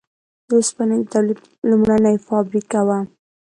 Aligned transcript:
د 0.47 0.49
اوسپنې 0.59 0.97
د 1.01 1.05
تولید 1.13 1.39
لومړنۍ 1.69 2.15
فابریکه 2.27 2.79
وه. 2.87 2.99